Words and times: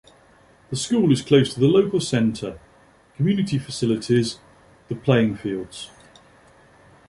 The 0.71 0.77
school 0.77 1.11
is 1.11 1.21
close 1.21 1.53
to 1.53 1.59
the 1.59 1.67
Local 1.67 1.99
Centre, 2.01 2.59
Community 3.17 3.59
Facilities, 3.59 4.39
the 4.87 4.95
playing 4.95 5.35
fields. 5.35 5.91